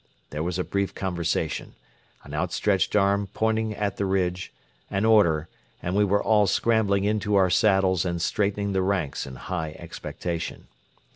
[0.31, 1.75] There was a brief conversation
[2.23, 4.51] an outstretched arm pointing at the ridge
[4.89, 5.47] an order,
[5.79, 10.65] and we were all scrambling into our saddles and straightening the ranks in high expectation.